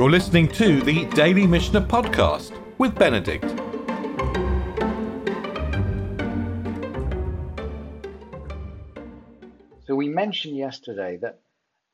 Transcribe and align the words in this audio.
You're 0.00 0.10
listening 0.10 0.48
to 0.52 0.80
the 0.80 1.04
Daily 1.10 1.46
Mishnah 1.46 1.82
Podcast 1.82 2.58
with 2.78 2.94
Benedict. 2.94 3.44
So 9.84 9.94
we 9.94 10.08
mentioned 10.08 10.56
yesterday 10.56 11.18
that 11.20 11.40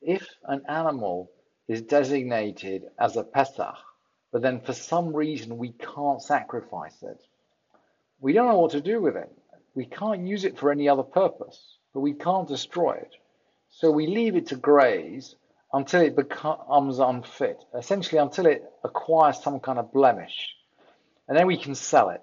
if 0.01 0.25
an 0.45 0.61
animal 0.69 1.29
is 1.67 1.81
designated 1.81 2.83
as 2.97 3.17
a 3.17 3.25
Pesach, 3.25 3.75
but 4.31 4.41
then 4.41 4.61
for 4.61 4.71
some 4.71 5.13
reason 5.13 5.57
we 5.57 5.73
can't 5.73 6.21
sacrifice 6.21 7.03
it, 7.03 7.21
we 8.21 8.31
don't 8.31 8.47
know 8.47 8.59
what 8.59 8.71
to 8.71 8.79
do 8.79 9.01
with 9.01 9.17
it. 9.17 9.29
We 9.75 9.85
can't 9.85 10.25
use 10.25 10.45
it 10.45 10.57
for 10.57 10.71
any 10.71 10.87
other 10.87 11.03
purpose, 11.03 11.77
but 11.93 11.99
we 11.99 12.13
can't 12.13 12.47
destroy 12.47 12.93
it. 12.93 13.15
So 13.67 13.91
we 13.91 14.07
leave 14.07 14.37
it 14.37 14.47
to 14.47 14.55
graze 14.55 15.35
until 15.73 16.01
it 16.01 16.15
becomes 16.15 16.99
unfit, 16.99 17.63
essentially 17.77 18.19
until 18.19 18.45
it 18.45 18.63
acquires 18.83 19.41
some 19.41 19.59
kind 19.59 19.79
of 19.79 19.91
blemish. 19.91 20.55
And 21.27 21.37
then 21.37 21.47
we 21.47 21.57
can 21.57 21.75
sell 21.75 22.09
it. 22.09 22.21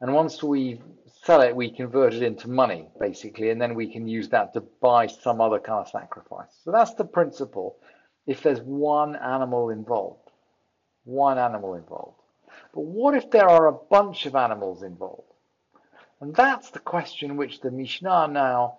And 0.00 0.12
once 0.12 0.42
we 0.42 0.80
sell 1.22 1.42
it, 1.42 1.54
we 1.54 1.70
convert 1.70 2.12
it 2.12 2.22
into 2.22 2.50
money, 2.50 2.88
basically, 2.98 3.50
and 3.50 3.60
then 3.60 3.74
we 3.74 3.92
can 3.92 4.08
use 4.08 4.28
that 4.30 4.52
to 4.54 4.60
buy 4.60 5.06
some 5.06 5.40
other 5.40 5.60
kind 5.60 5.78
of 5.78 5.88
sacrifice. 5.88 6.50
So 6.64 6.72
that's 6.72 6.94
the 6.94 7.04
principle 7.04 7.76
if 8.26 8.42
there's 8.42 8.60
one 8.60 9.14
animal 9.14 9.70
involved. 9.70 10.30
One 11.04 11.38
animal 11.38 11.74
involved. 11.74 12.18
But 12.74 12.82
what 12.82 13.14
if 13.14 13.30
there 13.30 13.48
are 13.48 13.68
a 13.68 13.72
bunch 13.72 14.26
of 14.26 14.34
animals 14.34 14.82
involved? 14.82 15.28
And 16.20 16.34
that's 16.34 16.70
the 16.70 16.78
question 16.78 17.36
which 17.36 17.60
the 17.60 17.70
Mishnah 17.70 18.28
now 18.28 18.78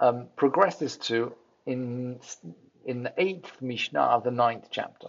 um, 0.00 0.28
progresses 0.36 0.96
to 0.98 1.34
in, 1.64 2.20
in 2.86 3.02
the 3.02 3.12
eighth 3.18 3.60
Mishnah 3.60 4.00
of 4.00 4.24
the 4.24 4.30
ninth 4.30 4.68
chapter. 4.70 5.08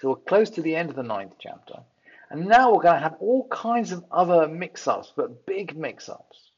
So 0.00 0.10
we're 0.10 0.16
close 0.16 0.50
to 0.50 0.62
the 0.62 0.74
end 0.74 0.90
of 0.90 0.96
the 0.96 1.02
ninth 1.02 1.34
chapter. 1.38 1.80
And 2.30 2.46
now 2.46 2.72
we're 2.72 2.82
going 2.82 2.94
to 2.94 3.00
have 3.00 3.16
all 3.20 3.46
kinds 3.48 3.92
of 3.92 4.04
other 4.10 4.48
mix-ups, 4.48 5.12
but 5.14 5.44
big 5.46 5.76
mix-ups. 5.76 6.50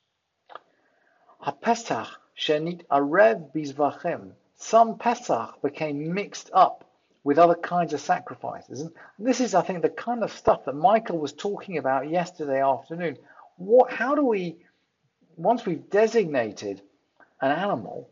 HaPesach 1.45 2.09
shenit 2.39 2.87
arev 2.87 3.53
bizvachim. 3.53 4.33
Some 4.57 4.99
Pesach 4.99 5.61
became 5.63 6.15
mixed 6.15 6.51
up 6.53 6.85
with 7.25 7.39
other 7.39 7.55
kinds 7.55 7.93
of 7.93 8.01
sacrifices. 8.01 8.83
And 8.83 8.93
this 9.19 9.41
is, 9.41 9.55
I 9.55 9.63
think, 9.63 9.83
the 9.83 9.89
kind 9.89 10.23
of 10.23 10.33
stuff 10.33 10.65
that 10.67 10.75
Michael 10.75 11.19
was 11.19 11.33
talking 11.33 11.79
about 11.79 12.11
yesterday 12.11 12.63
afternoon. 12.63 13.17
What, 13.57 13.91
how 13.91 14.15
do 14.15 14.25
we, 14.25 14.57
once 15.37 15.67
we've 15.67 15.89
designated 15.91 16.83
an 17.41 17.51
animal, 17.53 18.09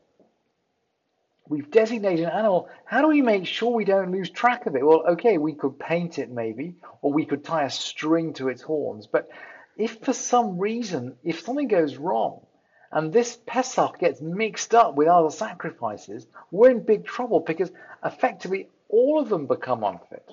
we've 1.48 1.70
designated 1.70 2.26
an 2.26 2.32
animal, 2.32 2.68
how 2.84 3.00
do 3.00 3.08
we 3.08 3.22
make 3.22 3.46
sure 3.46 3.70
we 3.70 3.84
don't 3.84 4.12
lose 4.12 4.30
track 4.30 4.66
of 4.66 4.76
it? 4.76 4.86
Well, 4.86 5.04
okay, 5.10 5.38
we 5.38 5.54
could 5.54 5.78
paint 5.78 6.18
it 6.18 6.30
maybe, 6.30 6.76
or 7.02 7.12
we 7.12 7.24
could 7.24 7.44
tie 7.44 7.64
a 7.64 7.70
string 7.70 8.34
to 8.34 8.48
its 8.48 8.62
horns. 8.62 9.06
But 9.06 9.30
if 9.76 9.98
for 10.00 10.12
some 10.12 10.58
reason, 10.58 11.16
if 11.22 11.40
something 11.40 11.68
goes 11.68 11.96
wrong, 11.96 12.46
and 12.90 13.12
this 13.12 13.38
Pesach 13.46 13.98
gets 13.98 14.20
mixed 14.20 14.74
up 14.74 14.94
with 14.94 15.08
other 15.08 15.30
sacrifices, 15.30 16.26
we're 16.50 16.70
in 16.70 16.80
big 16.80 17.04
trouble 17.04 17.40
because 17.40 17.70
effectively 18.04 18.68
all 18.88 19.20
of 19.20 19.28
them 19.28 19.46
become 19.46 19.84
unfit. 19.84 20.30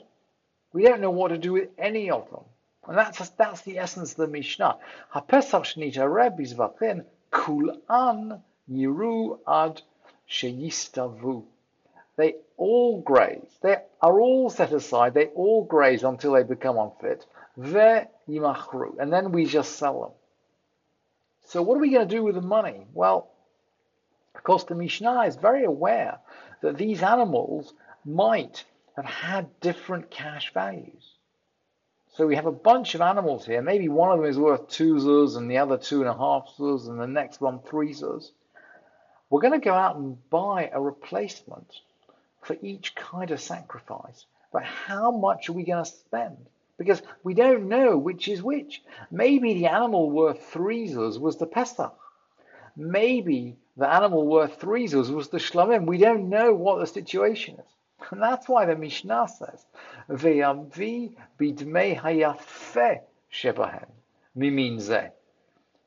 We 0.71 0.83
don't 0.83 1.01
know 1.01 1.11
what 1.11 1.29
to 1.29 1.37
do 1.37 1.53
with 1.53 1.69
any 1.77 2.09
of 2.11 2.29
them. 2.29 2.43
And 2.87 2.97
that's, 2.97 3.29
that's 3.29 3.61
the 3.61 3.79
essence 3.79 4.11
of 4.11 4.17
the 4.17 4.27
Mishnah. 4.27 4.77
Kulan 7.31 8.41
yiru 8.69 9.39
ad 9.47 9.81
sheyistavu. 10.29 11.43
They 12.17 12.35
all 12.57 13.01
graze. 13.01 13.57
They 13.61 13.77
are 14.01 14.19
all 14.19 14.49
set 14.49 14.71
aside. 14.71 15.13
They 15.13 15.27
all 15.27 15.65
graze 15.65 16.03
until 16.03 16.33
they 16.33 16.43
become 16.43 16.77
unfit. 16.77 17.25
Ve 17.57 18.05
yimachru. 18.29 18.97
And 18.99 19.11
then 19.11 19.31
we 19.31 19.45
just 19.45 19.77
sell 19.77 20.01
them. 20.01 20.11
So 21.47 21.61
what 21.61 21.75
are 21.75 21.81
we 21.81 21.91
going 21.91 22.07
to 22.07 22.15
do 22.15 22.23
with 22.23 22.35
the 22.35 22.41
money? 22.41 22.87
Well, 22.93 23.29
of 24.33 24.43
course, 24.43 24.63
the 24.63 24.75
Mishnah 24.75 25.21
is 25.21 25.35
very 25.35 25.63
aware 25.63 26.19
that 26.61 26.77
these 26.77 27.03
animals 27.03 27.73
might 28.03 28.65
have 28.95 29.05
had 29.05 29.59
different 29.59 30.09
cash 30.09 30.53
values. 30.53 31.15
So 32.13 32.25
we 32.25 32.35
have 32.35 32.45
a 32.45 32.51
bunch 32.51 32.95
of 32.95 33.01
animals 33.01 33.45
here. 33.45 33.61
Maybe 33.61 33.89
one 33.89 34.11
of 34.11 34.19
them 34.19 34.29
is 34.29 34.39
worth 34.39 34.69
two 34.69 34.95
zuz 34.95 35.35
and 35.35 35.51
the 35.51 35.57
other 35.57 35.77
two 35.77 35.99
and 35.99 36.09
a 36.09 36.17
half 36.17 36.47
zuz 36.57 36.87
and 36.87 36.99
the 36.99 37.07
next 37.07 37.41
one 37.41 37.59
three 37.59 37.93
zuz. 37.93 38.31
We're 39.29 39.41
going 39.41 39.59
to 39.59 39.65
go 39.65 39.73
out 39.73 39.95
and 39.95 40.17
buy 40.29 40.69
a 40.71 40.79
replacement 40.79 41.67
for 42.41 42.55
each 42.61 42.95
kind 42.95 43.31
of 43.31 43.41
sacrifice. 43.41 44.25
But 44.53 44.63
how 44.63 45.11
much 45.11 45.49
are 45.49 45.53
we 45.53 45.63
going 45.63 45.83
to 45.83 45.89
spend? 45.89 46.37
Because 46.77 47.01
we 47.23 47.33
don't 47.33 47.67
know 47.67 47.97
which 47.97 48.27
is 48.27 48.43
which. 48.43 48.81
Maybe 49.09 49.53
the 49.53 49.67
animal 49.67 50.11
worth 50.11 50.45
three 50.45 50.87
zuz 50.87 51.19
was 51.19 51.37
the 51.37 51.47
Pesach. 51.47 51.97
Maybe 52.75 53.57
the 53.77 53.89
animal 53.89 54.27
worth 54.27 54.59
three 54.59 54.87
zuz 54.87 55.09
was 55.09 55.29
the 55.29 55.37
Shlamim. 55.37 55.85
We 55.85 55.97
don't 55.97 56.29
know 56.29 56.53
what 56.53 56.79
the 56.79 56.87
situation 56.87 57.55
is. 57.55 57.65
And 58.11 58.21
that's 58.21 58.47
why 58.47 58.65
the 58.65 58.75
Mishnah 58.75 59.27
says, 59.27 59.65
Ve'amvi 60.09 61.15
bidmei 61.39 61.99
hayafe 61.99 63.01
shebahem 63.31 63.89
mimin. 64.37 65.11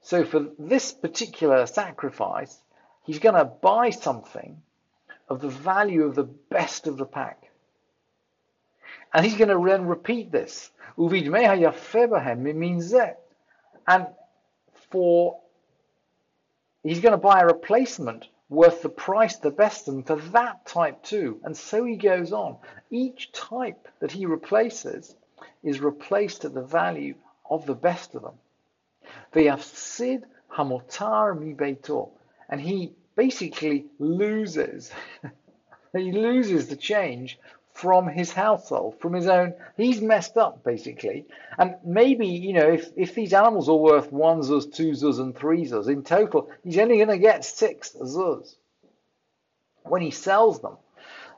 So 0.01 0.25
for 0.25 0.47
this 0.59 0.93
particular 0.93 1.67
sacrifice, 1.67 2.59
he's 3.09 3.19
going 3.21 3.35
to 3.35 3.47
buy 3.47 3.89
something 3.89 4.61
of 5.31 5.41
the 5.41 5.49
value 5.49 6.05
of 6.05 6.15
the 6.15 6.25
best 6.25 6.87
of 6.87 6.99
the 6.99 7.07
pack. 7.07 7.51
And 9.15 9.25
he's 9.25 9.37
going 9.37 9.49
to 9.49 9.67
then 9.67 9.87
repeat 9.87 10.31
this. 10.31 10.71
And 13.87 14.07
for, 14.91 15.41
he's 16.83 17.01
going 17.01 17.13
to 17.13 17.17
buy 17.17 17.41
a 17.41 17.47
replacement 17.47 18.29
worth 18.51 18.83
the 18.83 18.91
price 18.91 19.37
the 19.37 19.51
best 19.51 19.89
of 19.89 19.95
them 19.95 20.03
for 20.03 20.17
that 20.33 20.67
type 20.67 21.03
too. 21.03 21.41
And 21.45 21.57
so 21.57 21.85
he 21.85 21.97
goes 21.97 22.33
on. 22.33 22.59
Each 22.91 23.33
type 23.33 23.89
that 24.01 24.13
he 24.13 24.27
replaces 24.27 25.17
is 25.63 25.81
replaced 25.81 26.45
at 26.45 26.53
the 26.53 26.63
value 26.63 27.15
of 27.49 27.65
the 27.65 27.75
best 27.75 28.15
of 28.15 28.21
them. 28.21 28.35
And 32.49 32.61
he 32.61 32.93
basically 33.15 33.87
loses, 33.99 34.91
he 35.93 36.13
loses 36.13 36.69
the 36.69 36.77
change 36.77 37.39
from 37.79 38.09
his 38.09 38.33
household, 38.33 38.99
from 39.01 39.13
his 39.13 39.29
own. 39.29 39.55
He's 39.77 40.01
messed 40.01 40.37
up 40.37 40.65
basically, 40.65 41.27
and 41.59 41.77
maybe 41.85 42.27
you 42.27 42.53
know 42.53 42.69
if 42.73 42.91
if 42.97 43.15
these 43.15 43.33
animals 43.33 43.69
are 43.69 43.77
worth 43.77 44.13
one 44.13 44.41
zuz, 44.41 44.73
two 44.73 44.91
zuz, 44.93 45.21
and 45.21 45.37
three 45.37 45.65
zuz 45.65 45.89
in 45.89 46.03
total, 46.03 46.51
he's 46.65 46.79
only 46.79 46.97
going 46.97 47.09
to 47.09 47.19
get 47.19 47.45
six 47.45 47.93
zuz 47.93 48.57
when 49.85 50.03
he 50.03 50.11
sells 50.11 50.61
them. 50.61 50.77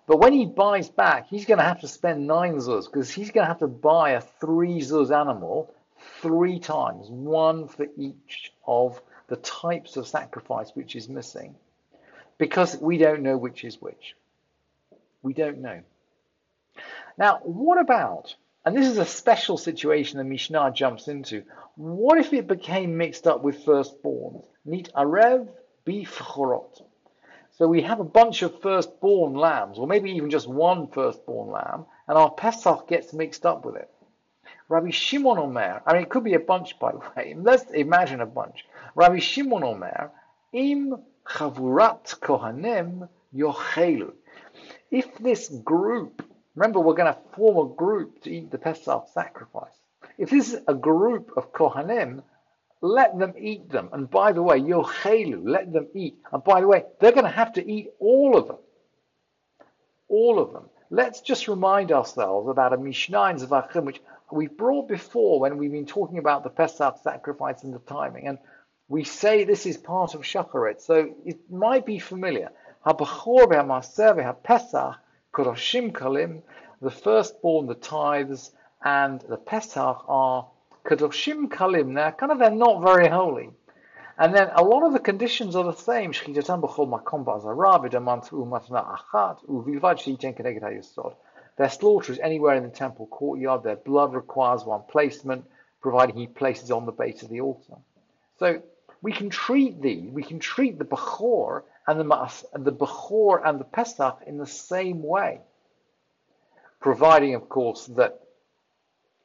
But 0.06 0.18
when 0.18 0.32
he 0.32 0.46
buys 0.46 0.88
back, 0.88 1.28
he's 1.28 1.44
going 1.44 1.58
to 1.58 1.64
have 1.64 1.82
to 1.82 1.88
spend 1.88 2.26
nine 2.26 2.56
zuz 2.56 2.86
because 2.86 3.10
he's 3.10 3.30
going 3.30 3.44
to 3.44 3.48
have 3.48 3.60
to 3.60 3.68
buy 3.68 4.12
a 4.12 4.22
three 4.22 4.80
zuz 4.80 5.14
animal 5.14 5.74
three 6.22 6.58
times, 6.58 7.08
one 7.10 7.68
for 7.68 7.86
each 7.98 8.52
of 8.66 9.00
the 9.30 9.36
types 9.36 9.96
of 9.96 10.06
sacrifice 10.06 10.70
which 10.74 10.96
is 10.96 11.08
missing, 11.08 11.54
because 12.36 12.76
we 12.76 12.98
don't 12.98 13.22
know 13.22 13.38
which 13.38 13.64
is 13.64 13.80
which. 13.80 14.16
We 15.22 15.32
don't 15.32 15.58
know. 15.58 15.80
Now, 17.16 17.38
what 17.44 17.80
about, 17.80 18.34
and 18.64 18.76
this 18.76 18.88
is 18.88 18.98
a 18.98 19.06
special 19.06 19.56
situation 19.56 20.18
the 20.18 20.24
Mishnah 20.24 20.72
jumps 20.72 21.06
into, 21.06 21.44
what 21.76 22.18
if 22.18 22.32
it 22.32 22.48
became 22.48 22.96
mixed 22.96 23.26
up 23.28 23.42
with 23.42 23.64
firstborns? 23.64 24.44
Nit 24.64 24.90
arev 24.94 25.48
bifchorot. 25.86 26.82
So 27.52 27.68
we 27.68 27.82
have 27.82 28.00
a 28.00 28.04
bunch 28.04 28.42
of 28.42 28.60
firstborn 28.60 29.34
lambs, 29.34 29.78
or 29.78 29.86
maybe 29.86 30.10
even 30.12 30.30
just 30.30 30.48
one 30.48 30.88
firstborn 30.88 31.50
lamb, 31.50 31.86
and 32.08 32.18
our 32.18 32.30
Pesach 32.30 32.88
gets 32.88 33.12
mixed 33.12 33.46
up 33.46 33.64
with 33.64 33.76
it. 33.76 33.88
Rabbi 34.70 34.90
Shimon 34.90 35.36
Omer, 35.36 35.82
I 35.86 35.92
mean, 35.92 36.02
it 36.02 36.08
could 36.08 36.24
be 36.24 36.34
a 36.34 36.40
bunch, 36.40 36.78
by 36.78 36.92
the 36.92 37.02
way. 37.14 37.34
Let's 37.38 37.70
imagine 37.72 38.22
a 38.22 38.26
bunch. 38.26 38.64
Rabbi 38.94 39.18
Shimon 39.18 39.62
Omer, 39.62 40.10
im 40.54 40.96
chavurat 41.26 42.18
kohanim 42.20 43.08
yochelu. 43.34 44.12
If 44.90 45.18
this 45.18 45.48
group 45.48 46.22
Remember, 46.56 46.80
we're 46.80 46.94
going 46.94 47.12
to 47.12 47.20
form 47.36 47.70
a 47.70 47.74
group 47.74 48.22
to 48.22 48.30
eat 48.30 48.50
the 48.50 48.58
Pesach 48.58 49.04
sacrifice. 49.14 49.72
If 50.18 50.30
this 50.30 50.52
is 50.52 50.60
a 50.66 50.74
group 50.74 51.32
of 51.36 51.52
Kohanim, 51.52 52.22
let 52.80 53.18
them 53.18 53.34
eat 53.38 53.70
them. 53.70 53.88
And 53.92 54.10
by 54.10 54.32
the 54.32 54.42
way, 54.42 54.60
Yochelu, 54.60 55.42
let 55.44 55.72
them 55.72 55.88
eat. 55.94 56.18
And 56.32 56.42
by 56.42 56.60
the 56.60 56.66
way, 56.66 56.84
they're 56.98 57.12
going 57.12 57.24
to 57.24 57.30
have 57.30 57.52
to 57.54 57.66
eat 57.66 57.90
all 57.98 58.36
of 58.36 58.48
them. 58.48 58.56
All 60.08 60.40
of 60.40 60.52
them. 60.52 60.68
Let's 60.90 61.20
just 61.20 61.46
remind 61.46 61.92
ourselves 61.92 62.48
about 62.48 62.72
a 62.72 62.76
Mishnah 62.76 63.30
in 63.30 63.36
Zvachim, 63.36 63.84
which 63.84 64.00
we 64.32 64.46
brought 64.46 64.88
before 64.88 65.40
when 65.40 65.58
we've 65.58 65.72
been 65.72 65.86
talking 65.86 66.18
about 66.18 66.44
the 66.44 66.50
Pesach 66.50 66.98
sacrifice 67.02 67.64
and 67.64 67.74
the 67.74 67.78
timing. 67.80 68.26
And 68.26 68.38
we 68.88 69.04
say 69.04 69.44
this 69.44 69.66
is 69.66 69.76
part 69.76 70.14
of 70.14 70.22
Shacharit, 70.22 70.80
so 70.80 71.14
it 71.24 71.50
might 71.50 71.86
be 71.86 71.98
familiar. 71.98 72.50
Pesach 72.84 74.96
Kadoshim 75.32 75.92
Kalim, 75.92 76.42
the 76.80 76.90
firstborn, 76.90 77.66
the 77.66 77.74
tithes, 77.74 78.52
and 78.82 79.20
the 79.28 79.36
Pesach 79.36 80.04
are 80.08 80.48
Kadoshim 80.84 81.48
Kalim. 81.48 81.88
Now, 81.88 82.10
kind 82.10 82.32
of, 82.32 82.38
they're 82.38 82.50
not 82.50 82.82
very 82.82 83.08
holy. 83.08 83.50
And 84.18 84.34
then 84.34 84.50
a 84.54 84.62
lot 84.62 84.82
of 84.82 84.92
the 84.92 84.98
conditions 84.98 85.56
are 85.56 85.64
the 85.64 85.72
same. 85.72 86.12
Their 91.56 91.68
slaughter 91.68 92.12
is 92.12 92.18
anywhere 92.18 92.54
in 92.54 92.62
the 92.62 92.70
temple 92.70 93.06
courtyard. 93.06 93.62
Their 93.62 93.76
blood 93.76 94.14
requires 94.14 94.64
one 94.64 94.82
placement, 94.88 95.44
providing 95.80 96.16
he 96.16 96.26
places 96.26 96.70
on 96.70 96.86
the 96.86 96.92
base 96.92 97.22
of 97.22 97.28
the 97.28 97.40
altar. 97.40 97.76
So 98.38 98.62
we 99.02 99.12
can 99.12 99.30
treat 99.30 99.80
these, 99.80 100.10
we 100.10 100.22
can 100.22 100.38
treat 100.38 100.78
the 100.78 100.84
Bechor 100.84 101.62
and 101.86 101.98
the, 102.00 102.32
the 102.54 102.72
Bechor 102.72 103.40
and 103.44 103.58
the 103.58 103.64
Pesach 103.64 104.18
in 104.26 104.38
the 104.38 104.46
same 104.46 105.02
way, 105.02 105.40
providing, 106.80 107.34
of 107.34 107.48
course, 107.48 107.86
that 107.86 108.20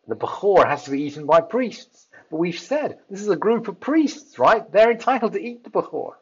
the 0.07 0.15
Bechor 0.15 0.65
has 0.65 0.83
to 0.83 0.91
be 0.91 1.03
eaten 1.03 1.25
by 1.25 1.41
priests. 1.41 2.07
But 2.29 2.37
we've 2.37 2.59
said 2.59 2.99
this 3.09 3.21
is 3.21 3.29
a 3.29 3.35
group 3.35 3.67
of 3.67 3.79
priests, 3.79 4.39
right? 4.39 4.69
They're 4.71 4.91
entitled 4.91 5.33
to 5.33 5.41
eat 5.41 5.63
the 5.63 5.69
Bechor. 5.69 6.13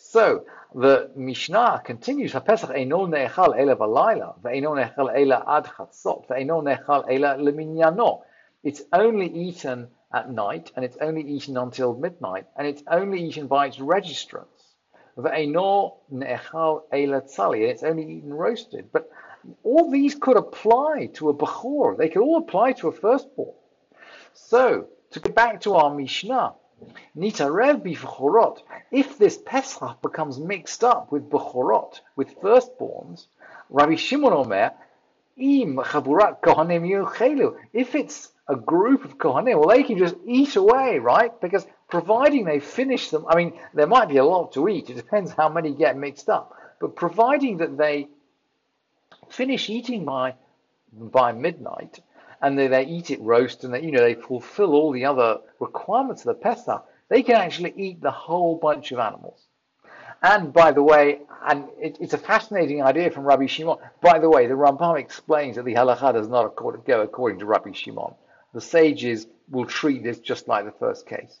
So 0.00 0.44
the 0.72 1.10
Mishnah 1.16 1.82
continues, 1.84 2.32
HaPesach 2.32 2.70
eino 2.70 3.08
ne'echal 3.08 3.58
ela 3.58 3.74
v'layla, 3.74 4.40
ve'eino 4.40 4.72
ne'echal 4.76 5.10
ela 5.12 5.42
ad 5.44 5.64
chatzot, 5.64 6.28
ve'eino 6.28 6.62
ne'echal 6.62 7.04
ela 7.10 7.36
leminyano. 7.36 8.22
It's 8.62 8.82
only 8.92 9.26
eaten 9.26 9.90
at 10.12 10.30
night, 10.30 10.70
and 10.76 10.84
it's 10.84 10.96
only 11.00 11.22
eaten 11.22 11.56
until 11.56 11.96
midnight, 11.96 12.46
and 12.56 12.64
it's 12.68 12.84
only 12.88 13.20
eaten 13.24 13.48
by 13.48 13.66
its 13.66 13.78
registrants. 13.78 14.76
Ve'eino 15.16 15.96
ne'echal 16.12 16.84
ela 16.92 17.20
tzali, 17.22 17.62
and 17.62 17.70
it's 17.72 17.82
only 17.82 18.04
eaten 18.18 18.32
roasted. 18.32 18.92
But 18.92 19.10
all 19.64 19.90
these 19.90 20.14
could 20.14 20.36
apply 20.36 21.10
to 21.14 21.28
a 21.30 21.34
Bechor. 21.34 21.96
They 21.96 22.08
could 22.08 22.22
all 22.22 22.36
apply 22.36 22.74
to 22.74 22.86
a 22.86 22.92
firstborn. 22.92 23.56
So, 24.32 24.86
to 25.10 25.18
get 25.20 25.34
back 25.34 25.62
to 25.62 25.74
our 25.74 25.92
Mishnah, 25.92 26.54
B'chorot. 27.16 28.58
If 28.90 29.18
this 29.18 29.38
Pesach 29.44 30.00
becomes 30.02 30.38
mixed 30.38 30.84
up 30.84 31.10
with 31.10 31.28
bechorot, 31.28 32.00
with 32.16 32.40
firstborns, 32.40 33.26
Rabbi 33.70 33.96
Shimon 33.96 34.32
Omer, 34.32 34.72
im 35.36 35.76
chaburat 35.76 36.40
kohanim. 36.40 37.56
If 37.72 37.94
it's 37.94 38.30
a 38.48 38.56
group 38.56 39.04
of 39.04 39.18
kohanim, 39.18 39.58
well, 39.58 39.68
they 39.68 39.82
can 39.82 39.98
just 39.98 40.16
eat 40.26 40.56
away, 40.56 40.98
right? 40.98 41.38
Because 41.40 41.66
providing 41.88 42.44
they 42.44 42.60
finish 42.60 43.10
them, 43.10 43.26
I 43.28 43.36
mean, 43.36 43.58
there 43.74 43.86
might 43.86 44.08
be 44.08 44.16
a 44.16 44.24
lot 44.24 44.52
to 44.52 44.68
eat. 44.68 44.90
It 44.90 44.94
depends 44.94 45.32
how 45.32 45.48
many 45.48 45.74
get 45.74 45.96
mixed 45.96 46.28
up. 46.28 46.54
But 46.80 46.96
providing 46.96 47.58
that 47.58 47.76
they 47.76 48.08
finish 49.28 49.68
eating 49.68 50.04
by 50.04 50.34
by 50.90 51.32
midnight, 51.32 52.00
and 52.40 52.58
they, 52.58 52.68
they 52.68 52.86
eat 52.86 53.10
it 53.10 53.20
roast, 53.20 53.64
and 53.64 53.74
they, 53.74 53.82
you 53.82 53.90
know 53.90 54.00
they 54.00 54.14
fulfill 54.14 54.74
all 54.74 54.92
the 54.92 55.04
other 55.04 55.38
requirements 55.60 56.22
of 56.22 56.26
the 56.26 56.42
Pesach, 56.42 56.84
they 57.08 57.22
can 57.22 57.36
actually 57.36 57.72
eat 57.76 58.00
the 58.00 58.10
whole 58.10 58.56
bunch 58.56 58.92
of 58.92 58.98
animals. 58.98 59.40
And 60.22 60.52
by 60.52 60.72
the 60.72 60.82
way, 60.82 61.20
and 61.46 61.68
it, 61.80 61.96
it's 62.00 62.12
a 62.12 62.18
fascinating 62.18 62.82
idea 62.82 63.10
from 63.10 63.24
Rabbi 63.24 63.46
Shimon. 63.46 63.78
By 64.00 64.18
the 64.18 64.28
way, 64.28 64.46
the 64.46 64.54
Rambam 64.54 64.98
explains 64.98 65.56
that 65.56 65.64
the 65.64 65.74
halacha 65.74 66.12
does 66.12 66.28
not 66.28 66.44
accord, 66.44 66.84
go 66.84 67.02
according 67.02 67.38
to 67.40 67.46
Rabbi 67.46 67.72
Shimon. 67.72 68.14
The 68.52 68.60
sages 68.60 69.26
will 69.48 69.66
treat 69.66 70.02
this 70.02 70.18
just 70.18 70.48
like 70.48 70.64
the 70.64 70.72
first 70.72 71.06
case. 71.06 71.38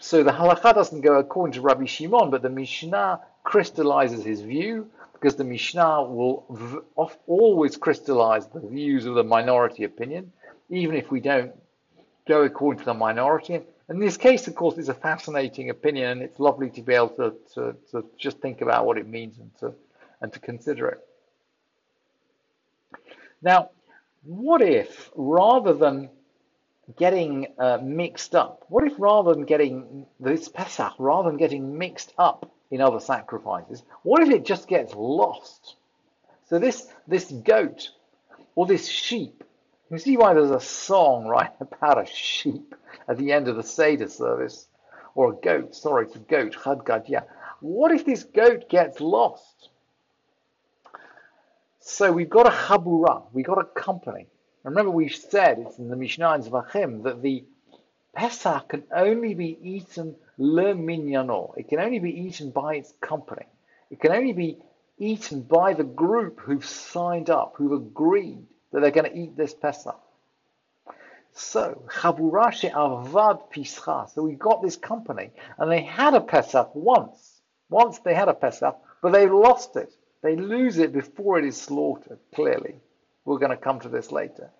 So 0.00 0.22
the 0.22 0.30
halacha 0.30 0.74
doesn't 0.74 1.02
go 1.02 1.18
according 1.18 1.54
to 1.54 1.60
Rabbi 1.60 1.84
Shimon, 1.84 2.30
but 2.30 2.40
the 2.40 2.48
Mishnah 2.48 3.20
crystallizes 3.44 4.24
his 4.24 4.40
view 4.40 4.88
because 5.20 5.36
the 5.36 5.44
Mishnah 5.44 6.02
will 6.02 6.84
always 7.26 7.76
crystallize 7.76 8.46
the 8.46 8.60
views 8.60 9.04
of 9.04 9.14
the 9.14 9.24
minority 9.24 9.84
opinion, 9.84 10.32
even 10.70 10.94
if 10.94 11.10
we 11.10 11.20
don't 11.20 11.52
go 12.26 12.42
according 12.42 12.80
to 12.80 12.84
the 12.84 12.94
minority. 12.94 13.60
In 13.88 13.98
this 13.98 14.16
case, 14.16 14.46
of 14.46 14.54
course, 14.54 14.78
it's 14.78 14.88
a 14.88 14.94
fascinating 14.94 15.70
opinion, 15.70 16.10
and 16.10 16.22
it's 16.22 16.38
lovely 16.38 16.70
to 16.70 16.82
be 16.82 16.94
able 16.94 17.08
to, 17.10 17.34
to, 17.54 17.76
to 17.90 18.04
just 18.16 18.38
think 18.38 18.60
about 18.60 18.86
what 18.86 18.98
it 18.98 19.08
means 19.08 19.38
and 19.38 19.50
to, 19.58 19.74
and 20.20 20.32
to 20.32 20.38
consider 20.38 20.88
it. 20.88 21.00
Now, 23.42 23.70
what 24.24 24.62
if 24.62 25.10
rather 25.16 25.72
than 25.72 26.10
getting 26.96 27.48
uh, 27.58 27.78
mixed 27.82 28.34
up, 28.34 28.64
what 28.68 28.84
if 28.84 28.92
rather 28.98 29.34
than 29.34 29.44
getting 29.44 30.06
this 30.20 30.48
Pesach, 30.48 30.94
rather 30.98 31.30
than 31.30 31.38
getting 31.38 31.76
mixed 31.76 32.12
up 32.18 32.52
in 32.70 32.80
other 32.80 33.00
sacrifices, 33.00 33.82
what 34.02 34.22
if 34.22 34.30
it 34.30 34.44
just 34.44 34.68
gets 34.68 34.94
lost? 34.94 35.76
So 36.48 36.58
this 36.58 36.88
this 37.06 37.30
goat 37.30 37.90
or 38.54 38.66
this 38.66 38.88
sheep, 38.88 39.44
you 39.90 39.98
see 39.98 40.16
why 40.16 40.34
there's 40.34 40.50
a 40.50 40.60
song 40.60 41.26
right 41.26 41.52
about 41.60 42.02
a 42.02 42.06
sheep 42.06 42.74
at 43.08 43.18
the 43.18 43.32
end 43.32 43.48
of 43.48 43.56
the 43.56 43.62
Seder 43.62 44.08
service, 44.08 44.66
or 45.14 45.32
a 45.32 45.36
goat, 45.36 45.74
sorry, 45.74 46.06
it's 46.06 46.16
a 46.16 46.20
goat, 46.20 46.52
Chad 46.52 46.78
Gadya. 46.78 47.24
What 47.60 47.90
if 47.92 48.04
this 48.04 48.24
goat 48.24 48.68
gets 48.68 49.00
lost? 49.00 49.70
So 51.80 52.12
we've 52.12 52.30
got 52.30 52.46
a 52.46 52.50
chabura, 52.50 53.24
we've 53.32 53.46
got 53.46 53.58
a 53.58 53.64
company. 53.64 54.26
Remember, 54.62 54.90
we 54.90 55.08
said 55.08 55.58
it's 55.58 55.78
in 55.78 55.88
the 55.88 55.96
Mishnah 55.96 56.34
in 56.34 56.42
Zvachim 56.42 57.04
that 57.04 57.22
the 57.22 57.44
Pesach 58.14 58.68
can 58.68 58.84
only 58.94 59.34
be 59.34 59.58
eaten 59.62 60.16
le 60.38 60.74
minyano. 60.74 61.52
It 61.56 61.68
can 61.68 61.80
only 61.80 61.98
be 61.98 62.20
eaten 62.20 62.50
by 62.50 62.76
its 62.76 62.94
company. 63.00 63.46
It 63.90 64.00
can 64.00 64.12
only 64.12 64.32
be 64.32 64.58
eaten 64.98 65.42
by 65.42 65.74
the 65.74 65.84
group 65.84 66.40
who've 66.40 66.64
signed 66.64 67.30
up, 67.30 67.54
who've 67.56 67.72
agreed 67.72 68.46
that 68.72 68.80
they're 68.80 68.90
going 68.90 69.10
to 69.10 69.18
eat 69.18 69.36
this 69.36 69.54
Pesach. 69.54 69.98
So, 71.32 71.82
Chabura 71.86 72.50
Avad 72.72 73.52
Pischa. 73.52 74.10
So 74.10 74.22
we 74.22 74.32
got 74.32 74.62
this 74.62 74.76
company, 74.76 75.30
and 75.56 75.70
they 75.70 75.82
had 75.82 76.14
a 76.14 76.20
Pesach 76.20 76.74
once. 76.74 77.40
Once 77.70 77.98
they 78.00 78.14
had 78.14 78.28
a 78.28 78.34
Pesach, 78.34 78.76
but 79.02 79.12
they 79.12 79.28
lost 79.28 79.76
it. 79.76 79.94
They 80.22 80.36
lose 80.36 80.78
it 80.78 80.92
before 80.92 81.38
it 81.38 81.44
is 81.44 81.60
slaughtered, 81.60 82.18
clearly. 82.34 82.80
We're 83.24 83.38
going 83.38 83.50
to 83.50 83.56
come 83.56 83.80
to 83.80 83.88
this 83.88 84.10
later. 84.10 84.50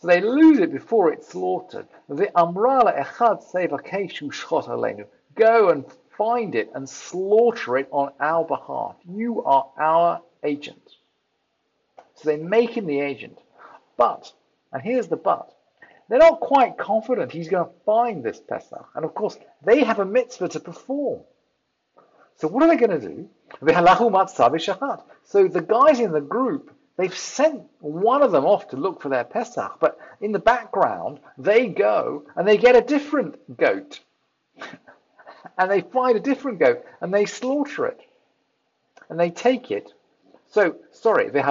So 0.00 0.08
they 0.08 0.20
lose 0.22 0.58
it 0.58 0.72
before 0.72 1.12
it's 1.12 1.28
slaughtered. 1.28 1.86
The 2.08 2.30
Amrala 2.34 2.98
Echad 3.04 3.44
Sevakeshu 3.52 4.32
Shchot 4.32 4.68
Alenu. 4.68 5.06
Go 5.34 5.68
and 5.68 5.84
find 6.16 6.54
it 6.54 6.70
and 6.74 6.88
slaughter 6.88 7.76
it 7.76 7.88
on 7.90 8.12
our 8.18 8.44
behalf. 8.44 8.96
You 9.06 9.44
are 9.44 9.70
our 9.78 10.22
agent. 10.42 10.96
So 12.14 12.30
they 12.30 12.38
make 12.38 12.70
him 12.70 12.86
the 12.86 13.00
agent. 13.00 13.38
But, 13.98 14.32
and 14.72 14.82
here's 14.82 15.08
the 15.08 15.16
but, 15.16 15.54
they're 16.08 16.18
not 16.18 16.40
quite 16.40 16.78
confident 16.78 17.30
he's 17.30 17.48
going 17.48 17.66
to 17.66 17.72
find 17.84 18.24
this 18.24 18.40
Pesach. 18.40 18.88
And 18.94 19.04
of 19.04 19.14
course, 19.14 19.38
they 19.62 19.84
have 19.84 19.98
a 19.98 20.04
mitzvah 20.04 20.48
to 20.48 20.60
perform. 20.60 21.20
So 22.36 22.48
what 22.48 22.62
are 22.62 22.68
they 22.68 22.76
going 22.76 23.00
to 23.00 23.06
do? 23.06 23.28
So 25.24 25.46
the 25.46 25.60
guys 25.60 26.00
in 26.00 26.12
the 26.12 26.20
group, 26.20 26.74
they've 27.00 27.16
sent 27.16 27.62
one 27.80 28.22
of 28.22 28.32
them 28.32 28.44
off 28.44 28.68
to 28.68 28.76
look 28.76 29.00
for 29.00 29.08
their 29.08 29.24
Pesach, 29.24 29.78
but 29.80 29.98
in 30.20 30.32
the 30.32 30.38
background, 30.38 31.20
they 31.38 31.66
go 31.66 32.24
and 32.36 32.46
they 32.46 32.56
get 32.56 32.76
a 32.76 32.80
different 32.80 33.56
goat. 33.56 34.00
and 35.58 35.70
they 35.70 35.80
find 35.80 36.16
a 36.16 36.20
different 36.20 36.58
goat 36.58 36.84
and 37.00 37.12
they 37.12 37.24
slaughter 37.24 37.86
it. 37.86 38.00
And 39.08 39.18
they 39.18 39.30
take 39.30 39.70
it 39.70 39.92
so, 40.50 40.76
sorry, 40.90 41.30
so 41.30 41.42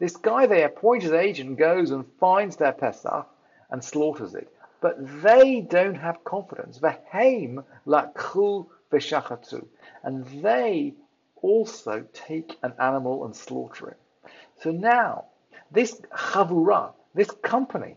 this 0.00 0.16
guy 0.16 0.46
they 0.46 0.62
appoint 0.62 1.04
as 1.04 1.12
agent 1.12 1.58
goes 1.58 1.90
and 1.90 2.06
finds 2.18 2.56
their 2.56 2.72
Pesach 2.72 3.28
and 3.70 3.84
slaughters 3.84 4.34
it. 4.34 4.50
But 4.80 5.22
they 5.22 5.60
don't 5.60 5.96
have 5.96 6.24
confidence. 6.24 6.78
Veheim 6.78 7.62
lakhu 7.86 8.66
v'shachatu. 8.90 9.66
And 10.02 10.24
they 10.42 10.94
also 11.42 12.06
take 12.12 12.56
an 12.62 12.72
animal 12.80 13.24
and 13.24 13.34
slaughter 13.34 13.90
it. 13.90 14.30
So 14.62 14.70
now, 14.70 15.26
this 15.70 16.00
chavura, 16.14 16.92
this 17.14 17.30
company, 17.42 17.96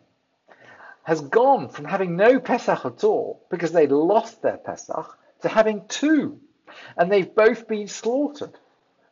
has 1.04 1.22
gone 1.22 1.70
from 1.70 1.86
having 1.86 2.16
no 2.16 2.40
Pesach 2.40 2.86
at 2.86 3.04
all 3.04 3.46
because 3.50 3.72
they 3.72 3.88
lost 3.88 4.42
their 4.42 4.58
Pesach 4.58 5.18
to 5.42 5.48
having 5.48 5.88
two 5.88 6.40
and 6.98 7.12
they've 7.12 7.34
both 7.34 7.68
been 7.68 7.88
slaughtered. 7.88 8.54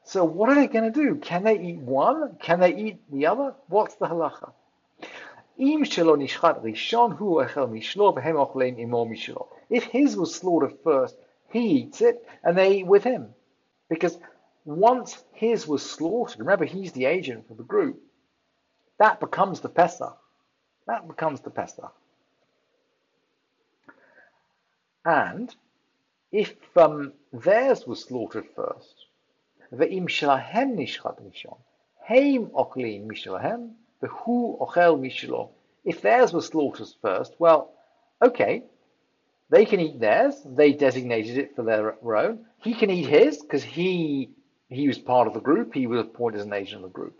So 0.03 0.23
what 0.23 0.49
are 0.49 0.55
they 0.55 0.67
going 0.67 0.91
to 0.91 1.03
do? 1.03 1.15
Can 1.15 1.43
they 1.43 1.59
eat 1.59 1.79
one? 1.79 2.37
Can 2.39 2.59
they 2.59 2.75
eat 2.75 2.99
the 3.11 3.25
other? 3.27 3.55
What's 3.67 3.95
the 3.95 4.05
halacha? 4.05 4.51
If 9.69 9.83
his 9.83 10.15
was 10.15 10.35
slaughtered 10.35 10.77
first, 10.83 11.17
he 11.49 11.59
eats 11.59 12.01
it, 12.01 12.25
and 12.43 12.57
they 12.57 12.77
eat 12.77 12.87
with 12.87 13.03
him. 13.03 13.33
Because 13.89 14.17
once 14.65 15.23
his 15.31 15.67
was 15.67 15.89
slaughtered, 15.89 16.39
remember 16.39 16.65
he's 16.65 16.91
the 16.91 17.05
agent 17.05 17.47
for 17.47 17.53
the 17.53 17.63
group, 17.63 18.01
that 18.99 19.19
becomes 19.19 19.61
the 19.61 19.69
Pesach. 19.69 20.17
That 20.87 21.07
becomes 21.07 21.41
the 21.41 21.49
Pesach. 21.49 21.93
And 25.05 25.55
if 26.31 26.55
um, 26.75 27.13
theirs 27.31 27.87
was 27.87 28.03
slaughtered 28.03 28.47
first, 28.55 29.05
the 29.71 29.85
shalahem 29.85 30.75
nishchat 30.75 31.21
mishon, 31.21 31.57
heim 32.05 32.51
oklin 32.53 33.07
mishalahem, 33.07 33.73
hu 34.01 34.57
ochel 34.59 34.99
mishlo. 34.99 35.51
If 35.85 36.01
theirs 36.01 36.33
was 36.33 36.47
slaughtered 36.47 36.87
first, 37.01 37.35
well, 37.39 37.73
okay, 38.21 38.63
they 39.49 39.65
can 39.65 39.79
eat 39.79 39.99
theirs. 39.99 40.35
They 40.45 40.73
designated 40.73 41.37
it 41.37 41.55
for 41.55 41.63
their 41.63 41.95
own. 42.03 42.45
He 42.61 42.73
can 42.73 42.89
eat 42.89 43.07
his 43.07 43.41
because 43.41 43.63
he 43.63 44.31
he 44.69 44.87
was 44.87 44.97
part 44.97 45.27
of 45.27 45.33
the 45.33 45.39
group. 45.39 45.73
He 45.73 45.87
was 45.87 46.01
appointed 46.01 46.41
as 46.41 46.45
an 46.45 46.53
agent 46.53 46.83
of 46.83 46.89
the 46.91 46.93
group. 46.93 47.17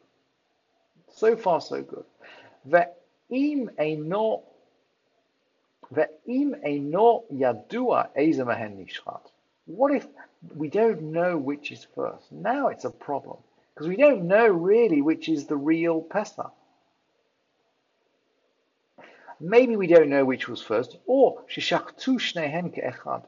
So 1.14 1.38
far, 1.38 1.62
so 1.62 1.82
good. 1.82 2.04
Ve'im 2.68 3.70
eino 3.80 4.44
yadua 7.32 8.10
ezemahen 8.18 8.78
nishchat. 8.78 9.22
What 9.66 9.94
if 9.94 10.06
we 10.56 10.70
don't 10.70 11.02
know 11.02 11.38
which 11.38 11.72
is 11.72 11.88
first? 11.96 12.32
Now 12.32 12.68
it's 12.68 12.86
a 12.86 12.90
problem 12.90 13.38
because 13.74 13.88
we 13.88 13.96
don't 13.96 14.24
know 14.28 14.48
really 14.48 15.02
which 15.02 15.30
is 15.30 15.46
the 15.46 15.56
real 15.56 16.02
Pesach. 16.02 16.52
Maybe 19.40 19.76
we 19.76 19.88
don't 19.88 20.10
know 20.10 20.26
which 20.26 20.48
was 20.48 20.62
first, 20.62 20.98
or 21.06 21.44
sheshachtu 21.44 22.20
shnehen 22.20 22.74
ke'echad. 22.74 23.26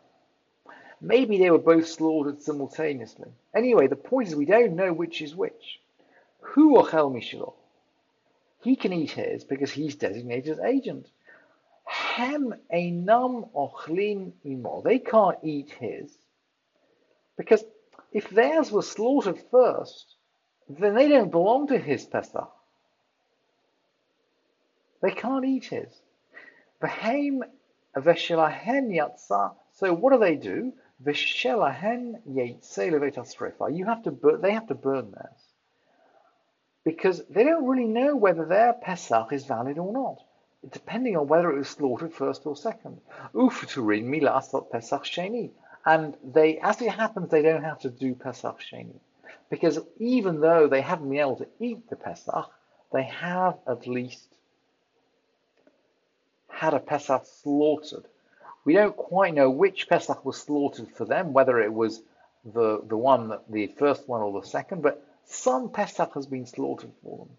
Maybe 1.02 1.38
they 1.38 1.52
were 1.52 1.60
both 1.60 1.88
slaughtered 1.88 2.42
simultaneously. 2.42 3.32
Anyway, 3.56 3.88
the 3.88 3.96
point 3.96 4.28
is 4.28 4.36
we 4.36 4.46
don't 4.46 4.76
know 4.76 4.92
which 4.92 5.22
is 5.22 5.36
which. 5.36 5.80
Who 6.42 6.78
ochel 6.78 7.12
mishlo? 7.14 7.54
He 8.62 8.76
can 8.76 8.92
eat 8.92 9.12
his 9.12 9.44
because 9.44 9.72
he's 9.72 9.96
designated 9.96 10.54
as 10.54 10.60
agent. 10.60 11.08
Hem 11.86 12.54
einam 12.74 13.50
ochlin 13.54 14.34
imo. 14.46 14.82
They 14.84 15.00
can't 15.00 15.38
eat 15.44 15.72
his 15.72 16.12
because 17.38 17.64
if 18.12 18.30
theirs 18.30 18.72
was 18.72 18.90
slaughtered 18.90 19.40
first, 19.50 20.16
then 20.68 20.94
they 20.94 21.08
don't 21.08 21.32
belong 21.32 21.68
to 21.68 21.78
his 21.78 22.06
Pesach. 22.06 22.52
They 25.02 25.12
can't 25.12 25.46
eat 25.46 25.72
it. 25.72 25.94
Yatsa. 28.90 29.56
So 29.74 29.94
what 29.94 30.14
do 30.14 30.20
they 30.20 30.36
do? 30.36 30.74
You 31.06 31.14
have 33.86 34.04
to 34.04 34.12
burn. 34.12 34.42
They 34.42 34.52
have 34.54 34.68
to 34.68 34.76
burn 34.76 35.12
theirs 35.12 35.50
because 36.84 37.24
they 37.30 37.44
don't 37.44 37.68
really 37.68 37.88
know 37.88 38.16
whether 38.16 38.46
their 38.46 38.74
Pesach 38.74 39.32
is 39.32 39.46
valid 39.46 39.78
or 39.78 39.94
not, 39.94 40.18
depending 40.72 41.16
on 41.18 41.28
whether 41.28 41.52
it 41.52 41.58
was 41.58 41.70
slaughtered 41.70 42.14
first 42.14 42.46
or 42.46 42.56
second. 42.56 43.00
Ufuturin 43.34 44.06
Pesach 44.72 45.04
sheni. 45.04 45.52
And 45.86 46.18
they, 46.24 46.58
as 46.60 46.82
it 46.82 46.92
happens, 46.92 47.30
they 47.30 47.42
don't 47.42 47.64
have 47.64 47.80
to 47.82 47.90
do 47.90 48.16
Pesach 48.16 48.60
sheni. 48.60 49.00
Because 49.50 49.80
even 50.00 50.42
though 50.42 50.68
they 50.68 50.82
haven't 50.82 51.10
been 51.10 51.20
able 51.20 51.38
to 51.38 51.48
eat 51.60 51.90
the 51.90 51.96
Pesach, 51.96 52.50
they 52.92 53.04
have 53.04 53.58
at 53.68 53.88
least 53.88 54.28
had 56.60 56.74
a 56.74 56.80
Pesach 56.80 57.24
slaughtered. 57.42 58.04
We 58.66 58.74
don't 58.74 58.98
quite 58.98 59.34
know 59.34 59.50
which 59.50 59.88
Pesach 59.88 60.26
was 60.26 60.36
slaughtered 60.36 60.90
for 60.92 61.06
them, 61.06 61.32
whether 61.32 61.58
it 61.62 61.72
was 61.72 62.02
the, 62.44 62.82
the 62.86 62.98
one, 62.98 63.32
the 63.50 63.68
first 63.68 64.10
one 64.10 64.22
or 64.22 64.42
the 64.42 64.46
second, 64.46 64.82
but 64.82 65.02
some 65.24 65.70
Pesach 65.70 66.14
has 66.16 66.26
been 66.26 66.46
slaughtered 66.46 66.92
for 67.02 67.20
them. 67.20 67.30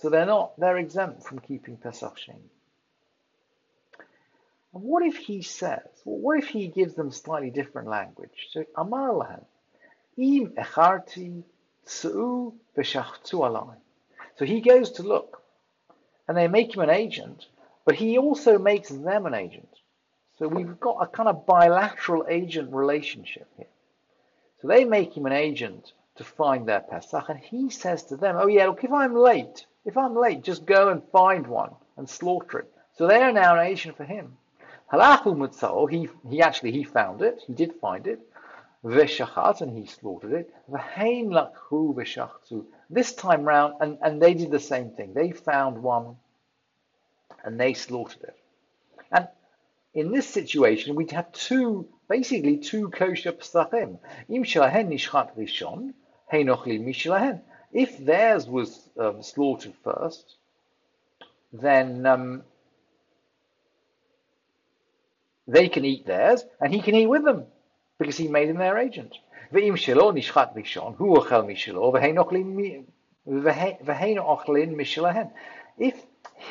So 0.00 0.08
they're 0.08 0.24
not, 0.24 0.58
they're 0.58 0.78
exempt 0.78 1.24
from 1.24 1.40
keeping 1.40 1.76
Pesach 1.76 2.16
Sheni. 2.16 2.48
And 4.72 4.82
what 4.82 5.04
if 5.04 5.16
he 5.16 5.42
says, 5.42 5.86
well, 6.06 6.18
what 6.18 6.38
if 6.38 6.48
he 6.48 6.68
gives 6.68 6.94
them 6.94 7.10
slightly 7.10 7.50
different 7.50 7.88
language? 7.88 8.48
So, 8.50 8.64
Amar 8.76 9.10
lahem, 9.10 9.44
im 10.16 10.52
echarti 10.52 11.42
b'shachtu 11.86 13.34
alai. 13.34 13.76
So 14.36 14.46
he 14.46 14.62
goes 14.62 14.92
to 14.92 15.02
look, 15.02 15.42
and 16.26 16.36
they 16.36 16.48
make 16.48 16.74
him 16.74 16.80
an 16.80 16.90
agent, 16.90 17.46
but 17.84 17.94
he 17.96 18.18
also 18.18 18.58
makes 18.58 18.88
them 18.88 19.26
an 19.26 19.34
agent. 19.34 19.68
So 20.38 20.48
we've 20.48 20.80
got 20.80 20.98
a 21.00 21.06
kind 21.06 21.28
of 21.28 21.46
bilateral 21.46 22.26
agent 22.28 22.72
relationship 22.72 23.48
here. 23.56 23.66
So 24.60 24.68
they 24.68 24.84
make 24.84 25.16
him 25.16 25.26
an 25.26 25.32
agent 25.32 25.92
to 26.16 26.24
find 26.24 26.66
their 26.66 26.80
Pesach, 26.80 27.28
and 27.28 27.38
he 27.38 27.70
says 27.70 28.04
to 28.04 28.16
them, 28.16 28.36
Oh, 28.38 28.46
yeah, 28.46 28.66
look, 28.66 28.82
if 28.82 28.92
I'm 28.92 29.14
late, 29.14 29.66
if 29.84 29.96
I'm 29.96 30.16
late, 30.16 30.42
just 30.42 30.64
go 30.64 30.88
and 30.88 31.02
find 31.10 31.46
one 31.46 31.74
and 31.96 32.08
slaughter 32.08 32.60
it. 32.60 32.72
So 32.96 33.06
they 33.06 33.20
are 33.20 33.32
now 33.32 33.58
an 33.58 33.66
agent 33.66 33.96
for 33.96 34.04
him. 34.04 34.36
Halachu 34.92 35.36
Mutzal, 35.36 35.90
he, 35.90 36.08
he 36.28 36.40
actually, 36.40 36.72
he 36.72 36.84
found 36.84 37.22
it, 37.22 37.42
he 37.46 37.52
did 37.52 37.74
find 37.74 38.06
it. 38.06 38.20
Veshachat, 38.84 39.60
and 39.60 39.76
he 39.76 39.86
slaughtered 39.86 40.32
it. 40.32 40.54
V'hein 40.70 41.28
lakhu 41.28 41.94
v'shachtu. 41.94 42.64
This 42.90 43.14
time 43.14 43.44
round, 43.44 43.74
and, 43.80 43.98
and 44.02 44.20
they 44.20 44.34
did 44.34 44.50
the 44.50 44.60
same 44.60 44.90
thing. 44.90 45.14
They 45.14 45.30
found 45.32 45.82
one 45.82 46.16
and 47.44 47.60
they 47.60 47.74
slaughtered 47.74 48.22
it. 48.22 48.36
And 49.12 49.28
in 49.92 50.10
this 50.10 50.28
situation, 50.28 50.96
we'd 50.96 51.12
have 51.12 51.30
two, 51.32 51.88
basically 52.08 52.58
two 52.58 52.88
kosher 52.88 53.32
pesachim. 53.32 53.98
Im 54.28 54.44
shalahen 54.44 54.88
nishchat 54.88 55.36
rishon, 55.36 55.92
heinochli 56.32 56.80
mishlahen. 56.80 57.40
If 57.72 57.98
theirs 57.98 58.48
was 58.48 58.88
um, 58.98 59.22
slaughtered 59.22 59.74
first, 59.84 60.36
then 61.52 62.06
um, 62.06 62.42
they 65.46 65.68
can 65.68 65.84
eat 65.84 66.06
theirs, 66.06 66.44
and 66.60 66.72
he 66.72 66.80
can 66.80 66.94
eat 66.94 67.06
with 67.06 67.24
them, 67.24 67.44
because 67.98 68.16
he 68.16 68.28
made 68.28 68.48
them 68.48 68.58
their 68.58 68.78
agent. 68.78 69.14
Ve'im 69.52 69.74
shelo 69.74 70.12
nishchat 70.12 70.56
rishon, 70.56 70.96
hu 70.96 71.16
ochel 71.16 71.44
mishelo, 71.44 71.92
v'heino 71.92 72.24
ochlin 73.26 74.74
mishlahen. 74.74 75.30
If 75.78 75.94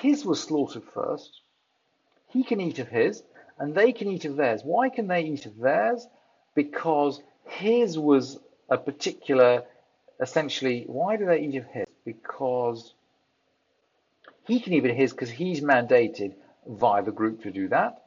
his 0.04 0.26
was 0.26 0.44
slaughtered 0.44 0.84
first. 0.84 1.40
He 2.28 2.44
can 2.44 2.60
eat 2.60 2.78
of 2.80 2.90
his, 2.90 3.24
and 3.58 3.74
they 3.74 3.94
can 3.94 4.10
eat 4.10 4.26
of 4.26 4.36
theirs. 4.36 4.62
Why 4.62 4.90
can 4.90 5.08
they 5.08 5.22
eat 5.22 5.46
of 5.46 5.58
theirs? 5.58 6.06
Because 6.56 7.22
his 7.46 7.98
was 7.98 8.38
a 8.70 8.78
particular, 8.78 9.64
essentially, 10.20 10.84
why 10.88 11.16
do 11.16 11.26
they 11.26 11.40
eat 11.40 11.56
of 11.56 11.66
his? 11.68 11.86
Because 12.04 12.94
he 14.46 14.60
can 14.60 14.74
eat 14.74 14.86
of 14.86 14.94
his 14.94 15.14
because 15.14 15.30
he's 15.30 15.62
mandated 15.62 16.34
via 16.68 17.02
the 17.02 17.14
group 17.14 17.44
to 17.44 17.52
do 17.52 17.70
that. 17.70 18.04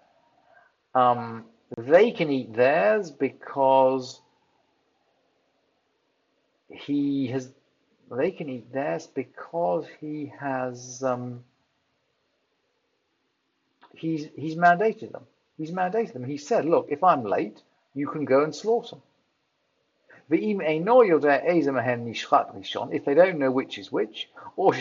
Um, 0.95 1.47
they 1.79 2.11
can 2.11 2.31
eat 2.31 2.53
theirs 2.53 3.11
because 3.11 4.21
he 6.69 7.29
has. 7.29 7.51
They 8.11 8.33
can 8.33 8.51
eat 8.51 8.71
theirs 8.71 9.07
because 9.07 9.87
he 9.99 10.31
has. 10.39 11.03
Um, 11.03 11.43
he's, 13.99 14.29
he's 14.37 14.57
mandated 14.57 15.13
them. 15.13 15.25
He's 15.57 15.71
mandated 15.71 16.13
them. 16.13 16.25
He 16.25 16.37
said, 16.37 16.65
look, 16.65 16.89
if 16.91 17.03
I'm 17.03 17.25
late, 17.25 17.63
you 17.95 18.09
can 18.09 18.25
go 18.25 18.45
and 18.45 18.55
slaughter. 18.55 18.97
If 20.29 20.41
they 23.05 23.15
don't 23.15 23.39
know 23.39 23.51
which 23.51 23.79
is 23.79 23.93
which, 23.93 24.29
or 24.57 24.75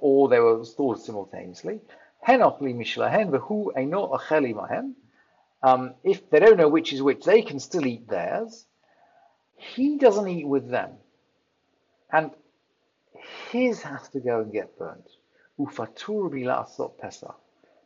or 0.00 0.28
they 0.28 0.38
were 0.38 0.64
slaughtered 0.64 1.02
simultaneously, 1.02 1.80
um, 5.62 5.94
if 6.04 6.30
they 6.30 6.40
don't 6.40 6.56
know 6.56 6.68
which 6.68 6.92
is 6.92 7.02
which, 7.02 7.24
they 7.24 7.42
can 7.42 7.58
still 7.58 7.86
eat 7.86 8.08
theirs. 8.08 8.64
He 9.56 9.98
doesn't 9.98 10.28
eat 10.28 10.46
with 10.46 10.68
them. 10.68 10.92
And 12.12 12.30
his 13.50 13.82
has 13.82 14.08
to 14.10 14.20
go 14.20 14.40
and 14.40 14.52
get 14.52 14.78
burnt 14.78 15.08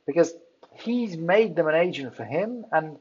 because 0.09 0.33
he's 0.73 1.19
made 1.19 1.55
them 1.55 1.69
an 1.69 1.75
agent 1.75 2.17
for 2.17 2.25
him 2.25 2.65
and 2.73 2.97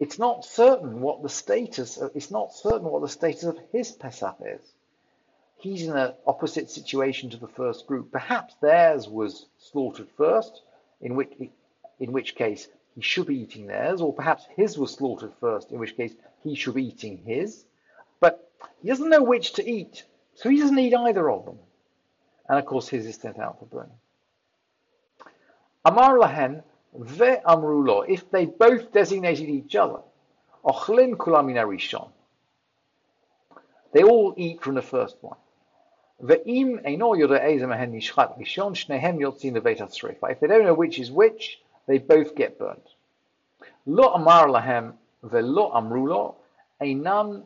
it's 0.00 0.18
not 0.18 0.44
certain 0.44 1.00
what 1.00 1.22
the 1.22 1.28
status 1.28 1.96
of, 1.96 2.10
it's 2.16 2.32
not 2.32 2.52
certain 2.52 2.82
what 2.90 3.02
the 3.02 3.08
status 3.08 3.44
of 3.44 3.56
his 3.70 3.92
Pesach 3.92 4.34
is. 4.44 4.60
He's 5.58 5.84
in 5.84 5.96
an 5.96 6.12
opposite 6.26 6.70
situation 6.70 7.30
to 7.30 7.36
the 7.36 7.46
first 7.46 7.86
group. 7.86 8.10
Perhaps 8.10 8.56
theirs 8.60 9.08
was 9.08 9.46
slaughtered 9.58 10.08
first, 10.16 10.60
in 11.00 11.14
which 11.14 11.32
in 12.00 12.10
which 12.10 12.34
case 12.34 12.66
he 12.96 13.00
should 13.00 13.28
be 13.28 13.38
eating 13.38 13.68
theirs, 13.68 14.00
or 14.00 14.12
perhaps 14.12 14.44
his 14.56 14.76
was 14.76 14.92
slaughtered 14.92 15.32
first, 15.38 15.70
in 15.70 15.78
which 15.78 15.96
case 15.96 16.14
he 16.42 16.56
should 16.56 16.74
be 16.74 16.88
eating 16.88 17.18
his. 17.18 17.64
But 18.18 18.50
he 18.82 18.88
doesn't 18.88 19.08
know 19.08 19.22
which 19.22 19.52
to 19.52 19.70
eat, 19.70 20.02
so 20.34 20.48
he 20.48 20.58
doesn't 20.58 20.78
eat 20.80 20.94
either 20.94 21.30
of 21.30 21.44
them. 21.44 21.60
And 22.48 22.58
of 22.58 22.66
course, 22.66 22.88
his 22.88 23.06
is 23.06 23.14
sent 23.14 23.38
out 23.38 23.60
for 23.60 23.66
burning. 23.66 24.00
Amar 25.84 26.18
lahen 26.18 26.62
ve'amru 26.98 28.08
if 28.08 28.30
they 28.30 28.46
both 28.46 28.92
designated 28.92 29.48
each 29.48 29.76
other, 29.76 30.00
ochlin 30.64 31.16
kulamina 31.16 31.66
rishon, 31.66 32.10
they 33.92 34.02
all 34.02 34.34
eat 34.36 34.62
from 34.62 34.74
the 34.74 34.82
first 34.82 35.16
one. 35.20 35.36
Ve'im 36.22 36.82
eino 36.84 37.16
yore'ezem 37.16 37.72
ahen 37.74 37.92
nishchat 37.92 38.38
rishon, 38.38 38.74
shnehem. 38.74 39.20
If 40.30 40.40
they 40.40 40.46
don't 40.46 40.64
know 40.64 40.74
which 40.74 40.98
is 40.98 41.10
which, 41.10 41.60
they 41.86 41.98
both 41.98 42.34
get 42.34 42.58
burnt. 42.58 42.86
Lo 43.86 44.12
amar 44.14 44.48
lahem 44.48 44.94
ve'lo 45.22 45.74
amru 45.74 46.08
lo, 46.08 46.36
einam 46.80 47.44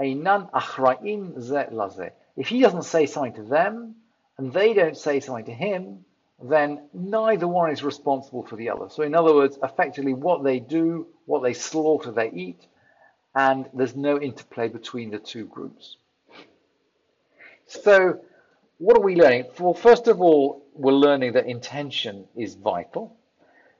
Einan 0.00 0.50
achra'in 0.52 1.38
ze 1.40 1.66
laze. 1.70 2.10
If 2.36 2.48
he 2.48 2.60
doesn't 2.60 2.84
say 2.84 3.04
something 3.04 3.34
to 3.34 3.42
them, 3.42 3.96
and 4.38 4.52
they 4.52 4.72
don't 4.72 4.96
say 4.96 5.20
something 5.20 5.44
to 5.44 5.52
him, 5.52 6.06
then 6.42 6.88
neither 6.94 7.46
one 7.46 7.70
is 7.70 7.82
responsible 7.82 8.42
for 8.42 8.56
the 8.56 8.70
other. 8.70 8.88
So, 8.88 9.02
in 9.02 9.14
other 9.14 9.34
words, 9.34 9.58
effectively, 9.62 10.14
what 10.14 10.42
they 10.42 10.58
do, 10.58 11.06
what 11.26 11.42
they 11.42 11.52
slaughter, 11.52 12.10
they 12.10 12.30
eat, 12.30 12.66
and 13.34 13.68
there's 13.74 13.96
no 13.96 14.20
interplay 14.20 14.68
between 14.68 15.10
the 15.10 15.18
two 15.18 15.44
groups. 15.46 15.96
So, 17.66 18.20
what 18.78 18.96
are 18.96 19.02
we 19.02 19.16
learning? 19.16 19.46
Well, 19.58 19.74
first 19.74 20.08
of 20.08 20.20
all, 20.20 20.64
we're 20.74 20.92
learning 20.92 21.34
that 21.34 21.46
intention 21.46 22.26
is 22.34 22.54
vital. 22.54 23.16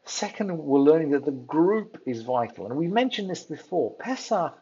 Second, 0.04 0.56
we're 0.58 0.80
learning 0.80 1.10
that 1.10 1.24
the 1.24 1.30
group 1.30 2.02
is 2.06 2.22
vital. 2.22 2.66
And 2.66 2.76
we 2.76 2.88
mentioned 2.88 3.30
this 3.30 3.44
before. 3.44 3.94
Pesach 3.94 4.52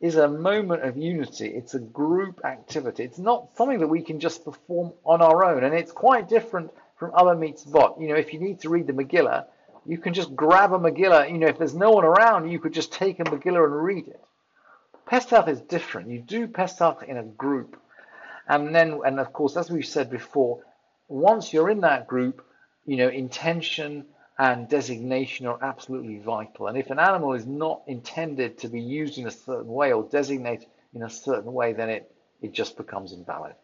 is 0.00 0.16
a 0.16 0.28
moment 0.28 0.82
of 0.82 0.96
unity. 0.96 1.48
It's 1.48 1.74
a 1.74 1.80
group 1.80 2.44
activity. 2.44 3.04
It's 3.04 3.18
not 3.18 3.56
something 3.56 3.80
that 3.80 3.88
we 3.88 4.02
can 4.02 4.20
just 4.20 4.44
perform 4.44 4.92
on 5.04 5.22
our 5.22 5.44
own. 5.44 5.64
And 5.64 5.74
it's 5.74 5.92
quite 5.92 6.28
different 6.28 6.70
from 6.96 7.12
other 7.14 7.34
mitzvot. 7.34 8.00
You 8.00 8.08
know, 8.08 8.14
if 8.16 8.32
you 8.32 8.40
need 8.40 8.60
to 8.60 8.68
read 8.68 8.86
the 8.86 8.92
Megillah, 8.92 9.46
you 9.84 9.98
can 9.98 10.14
just 10.14 10.34
grab 10.34 10.72
a 10.72 10.78
Megillah. 10.78 11.30
You 11.30 11.38
know, 11.38 11.46
if 11.46 11.58
there's 11.58 11.74
no 11.74 11.90
one 11.90 12.04
around, 12.04 12.50
you 12.50 12.58
could 12.58 12.72
just 12.72 12.92
take 12.92 13.20
a 13.20 13.24
Megillah 13.24 13.64
and 13.64 13.84
read 13.84 14.08
it. 14.08 14.20
Pesach 15.06 15.46
is 15.46 15.60
different. 15.60 16.10
You 16.10 16.20
do 16.20 16.48
Pesach 16.48 17.04
in 17.06 17.16
a 17.16 17.22
group. 17.22 17.80
And 18.48 18.74
then, 18.74 19.00
and 19.04 19.20
of 19.20 19.32
course, 19.32 19.56
as 19.56 19.70
we've 19.70 19.86
said 19.86 20.10
before, 20.10 20.62
once 21.08 21.52
you're 21.52 21.70
in 21.70 21.80
that 21.82 22.08
group, 22.08 22.44
you 22.84 22.96
know, 22.96 23.08
intention 23.08 24.06
and 24.38 24.68
designation 24.68 25.46
are 25.46 25.58
absolutely 25.62 26.18
vital. 26.18 26.66
And 26.66 26.76
if 26.76 26.90
an 26.90 26.98
animal 26.98 27.32
is 27.34 27.46
not 27.46 27.82
intended 27.86 28.58
to 28.58 28.68
be 28.68 28.80
used 28.80 29.18
in 29.18 29.26
a 29.26 29.30
certain 29.30 29.68
way 29.68 29.92
or 29.92 30.02
designated 30.04 30.68
in 30.94 31.02
a 31.02 31.10
certain 31.10 31.52
way, 31.52 31.72
then 31.72 31.88
it, 31.88 32.12
it 32.42 32.52
just 32.52 32.76
becomes 32.76 33.12
invalid. 33.12 33.54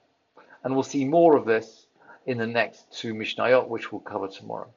And 0.65 0.75
we'll 0.75 0.83
see 0.83 1.05
more 1.05 1.37
of 1.37 1.45
this 1.45 1.87
in 2.26 2.38
the 2.38 2.47
next 2.47 2.93
two 2.93 3.14
Mishnayot, 3.14 3.69
which 3.69 3.93
we'll 3.93 4.00
cover 4.00 4.29
tomorrow. 4.29 4.69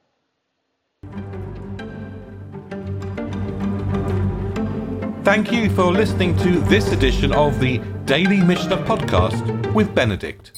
Thank 5.24 5.50
you 5.50 5.70
for 5.70 5.90
listening 5.90 6.36
to 6.38 6.60
this 6.60 6.92
edition 6.92 7.32
of 7.32 7.58
the 7.58 7.78
Daily 8.04 8.40
Mishnah 8.40 8.78
Podcast 8.84 9.74
with 9.74 9.92
Benedict. 9.94 10.52